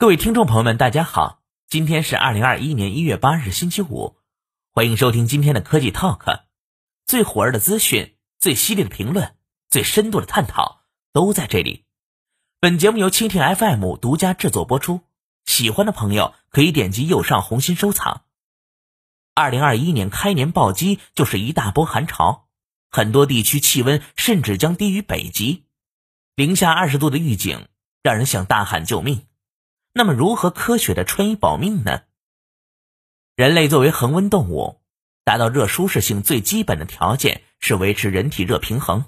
[0.00, 4.16] 各位听众朋友们，大家好，今天是二零二一年一月八日，星期五，
[4.72, 6.42] 欢迎收听今天的科技 Talk，
[7.04, 9.34] 最火热的资讯、最犀利的评论、
[9.68, 10.82] 最深度的探讨
[11.12, 11.84] 都在这里。
[12.60, 15.00] 本节目由蜻蜓 FM 独家制作播出，
[15.46, 18.22] 喜欢的朋友可以点击右上红心收藏。
[19.34, 22.46] 二零二一年开年暴击就是一大波寒潮，
[22.88, 25.64] 很多地区气温甚至将低于北极，
[26.36, 27.66] 零下二十度的预警
[28.04, 29.24] 让人想大喊救命。
[29.98, 32.02] 那么，如何科学的穿衣保命呢？
[33.34, 34.80] 人类作为恒温动物，
[35.24, 39.06] 达到热舒适性最基本的条件是维持人体热平衡，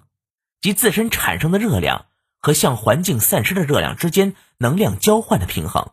[0.61, 2.07] 即自身产生的热量
[2.41, 5.93] 和向环境散失的热量之间能量交换的平衡。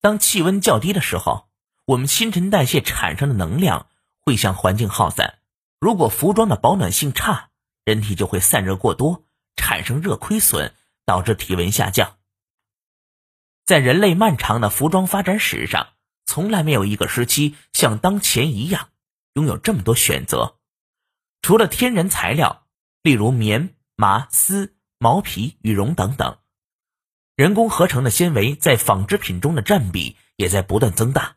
[0.00, 1.46] 当气温较低的时候，
[1.84, 3.88] 我们新陈代谢产生的能量
[4.24, 5.40] 会向环境耗散。
[5.78, 7.50] 如果服装的保暖性差，
[7.84, 9.26] 人体就会散热过多，
[9.56, 10.72] 产生热亏损，
[11.04, 12.14] 导致体温下降。
[13.68, 15.88] 在人类漫长的服装发展史上，
[16.24, 18.88] 从来没有一个时期像当前一样
[19.34, 20.56] 拥有这么多选择。
[21.42, 22.64] 除了天然材料，
[23.02, 26.38] 例如棉、麻、丝、毛皮、羽绒等等，
[27.36, 31.36] 人工合成的纤维在纺织品中的占比也在不断增大。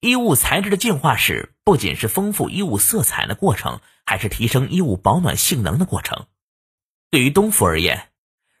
[0.00, 6.26] 衣物材质的进化史不仅是丰富衣物色彩的过程，还是提升衣物保暖性能的过程。
[7.12, 8.08] 对于冬服而言，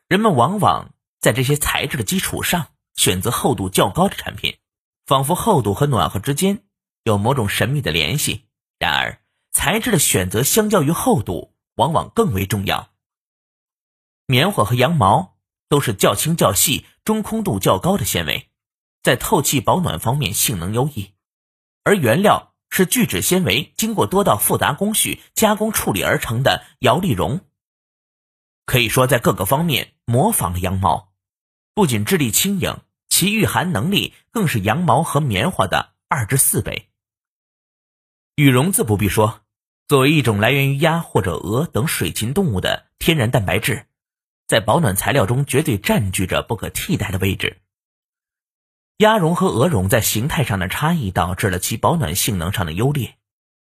[0.06, 0.94] 人们往往。
[1.20, 4.58] 在这些材质的基础上，选择厚度较高的产品，
[5.06, 6.64] 仿佛厚度和暖和之间
[7.04, 8.48] 有某种神秘的联系。
[8.76, 12.90] 然而，材质的选择相较于厚度，往往更为重要。
[14.26, 15.36] 棉花和羊毛
[15.68, 18.50] 都是较轻较细、中空度较高的纤维，
[19.00, 21.14] 在透气保暖方面性能优异，
[21.84, 27.42] 而原料是聚酯纤维，经过多道复杂工序加工处理而成的摇粒绒，
[28.66, 31.12] 可以说在各个方面模仿了羊毛。
[31.74, 32.76] 不仅质地轻盈，
[33.18, 36.88] 其御寒能力更是羊毛和棉花的二至四倍。
[38.36, 39.40] 羽绒自不必说，
[39.88, 43.86] 作为一种来源于鸭或者鹅等水禽动物的天然蛋白质，
[44.46, 47.60] 在保暖材料中绝对占据着不可替代的位置。
[48.98, 53.18] 鸭绒和鹅绒在形态上的差异导致了其保暖性能上的优劣。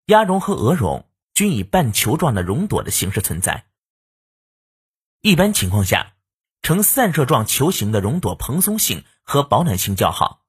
[0.06, 3.66] 鸭绒和鹅绒均以半球状的绒朵的形式存在。
[5.20, 6.14] 一般情况下。
[6.66, 10.44] 呈散射状球形的绒朵蓬松性和保暖性较好。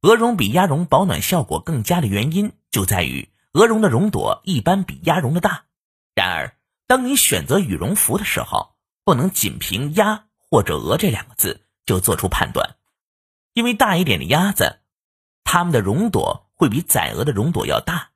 [0.00, 5.66] 鹅绒比鸭绒保暖效果更佳的原因就在于鹅绒的绒朵一般比鸭绒的大。
[6.14, 6.56] 然而，
[6.86, 12.76] 当你选择羽绒服的时候，不能仅凭鸭或者鹅这两个字就做出判断，
[13.52, 14.80] 因为大一点的鸭子，
[15.42, 18.12] 它们的绒朵会比仔鹅的绒朵要大。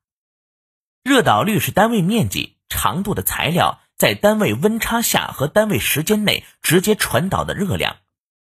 [1.04, 3.78] 热导率是单位面积、长度的材料。
[3.98, 7.96] 在单位温差下和单位时间内直接传导的热量。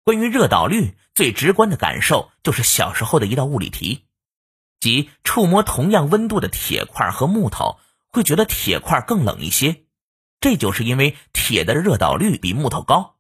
[0.05, 4.05] 关于热导率，最直观的感受就是小时候的一道物理题，
[4.79, 7.79] 即触摸同样温度的铁块和木头，
[8.13, 9.85] 会觉得铁块更冷一些。
[10.41, 13.17] 这就是因为铁的热导率比木头高，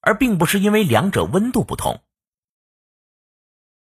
[0.00, 2.04] 而并不是因为两者温度不同。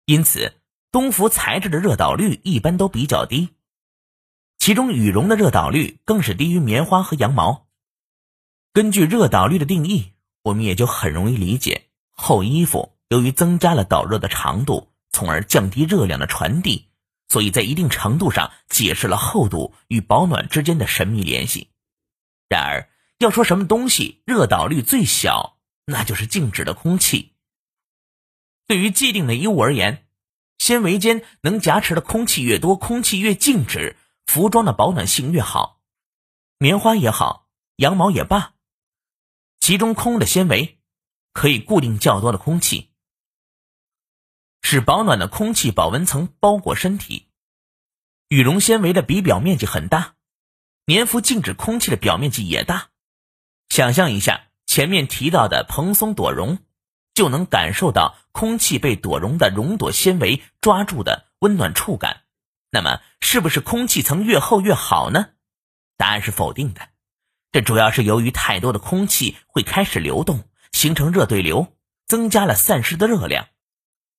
[0.05, 0.59] 因此，
[0.91, 3.49] 冬服材质的热导率一般都比较低。
[4.57, 7.67] 其中羽绒的热导率更是低于棉花和羊毛。
[8.73, 11.87] 根据热导率的定义，我们也就很容易理解，
[12.17, 16.89] 厚衣服由于增加了导热的长度，从而降低热量的传递，
[17.29, 21.69] 所以在一定程度上解释了厚度与保暖之间的神秘联系。
[22.50, 22.89] 然而，
[23.19, 27.33] 要说什么东西热导率最小，那就是静止的空气。
[28.66, 30.05] 对于既定的衣物而言，
[30.57, 33.95] 纤维间能夹持的空气越多，空气越静止。
[34.25, 35.79] 服装的保暖性越好，
[36.57, 37.47] 棉花也好，
[37.78, 38.55] 羊毛也罢，
[39.61, 40.77] 其中空的纤维
[41.38, 42.90] 可以固定较多的空气，
[44.64, 47.28] 使保暖的空气保温层包裹身体。
[48.28, 50.16] 羽绒纤维的比表面积很大，
[50.84, 52.90] 棉服静止空气的表面积也大。
[53.70, 56.58] 想象一下前面提到的蓬松朵绒，
[57.14, 62.23] 就能感受到空气被朵绒的绒朵纤维抓住的温暖触感。
[62.72, 65.29] 那么，是不是空气层越厚越好呢？
[65.97, 66.90] 答案是否定的。
[67.52, 71.73] 这主要是由于太多的空气会开始流动，形成热对流，
[72.08, 73.47] 增加了散失的热量。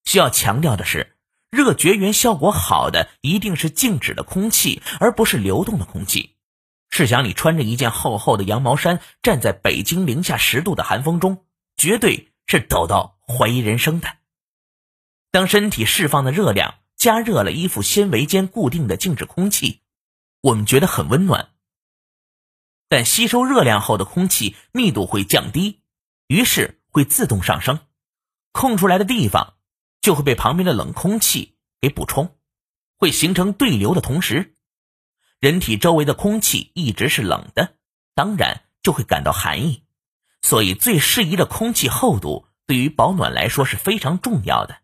[0.05, 1.17] 需要强调的是，
[1.49, 6.35] 热绝缘效果好的一定是静止的空气，而不是流动的空气。
[6.89, 11.45] 试想，你穿着一件厚厚的羊毛衫，站在北京零下十度的寒风中，
[11.77, 14.07] 绝对是抖到怀疑人生的。
[15.31, 16.75] 当身体释放的热量。
[16.99, 19.79] 加热了衣服纤维间固定的静止空气，
[20.41, 21.51] 我们觉得很温暖。
[22.89, 25.79] 但吸收热量后的空气密度会降低，
[26.29, 27.79] 于是会自动上升。
[28.51, 29.55] 空出来的地方
[29.99, 32.37] 就会被旁边的冷空气给补充，
[32.97, 34.55] 会形成对流的同时，
[35.39, 37.75] 人体周围的空气一直是冷的，
[38.13, 39.83] 当然就会感到寒意。
[40.43, 44.81] 所以，最适宜的空气厚度对于保暖来说是非常重要的。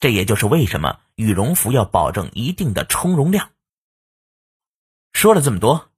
[0.00, 3.50] 这也就是为什么羽绒服要保证一定的充绒量。
[5.12, 5.90] 说了这么多，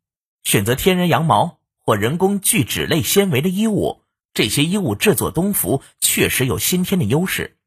[0.43, 4.03] 选择天然羊毛或人工聚酯类纤维的衣物，
[4.33, 7.59] 这些衣物制作冬服确实有先天的优势，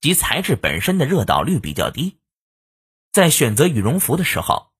[0.00, 2.18] 即材质本身的热导率比较低。
[3.12, 4.72] 在选择羽绒服的时候，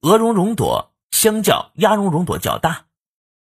[0.00, 2.86] 鹅绒绒朵相较鸭绒绒朵较大。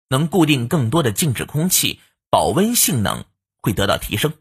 [0.09, 1.99] 能固定更多的静止空气，
[2.29, 3.25] 保温性能
[3.61, 4.33] 会得到提升。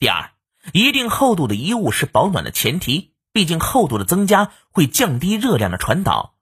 [0.00, 0.32] 第二，
[0.72, 6.36] 一定厚度的衣物是保暖的前提，毕竟厚度的增加会降低热量的传导。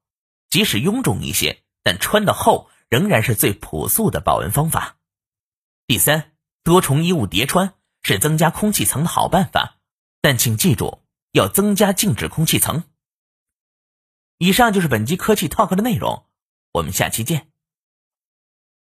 [0.48, 4.96] 即使臃肿一些，但穿的厚仍然是最朴素的保温方法。
[5.92, 6.32] 第三，
[6.64, 9.76] 多重衣物叠穿是增加空气层的好办法，
[10.22, 11.02] 但请记住
[11.32, 12.84] 要增加静止空气层。
[14.38, 16.24] 以上就是本期科技 Talk 的内容，
[16.72, 17.51] 我们下期见。